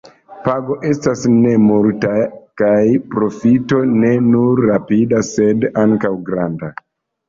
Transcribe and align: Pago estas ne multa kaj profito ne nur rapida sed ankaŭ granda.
Pago 0.45 0.77
estas 0.91 1.25
ne 1.33 1.51
multa 1.65 2.15
kaj 2.63 2.73
profito 3.13 3.85
ne 4.01 4.13
nur 4.33 4.67
rapida 4.73 5.25
sed 5.33 5.73
ankaŭ 5.89 6.17
granda. 6.35 6.77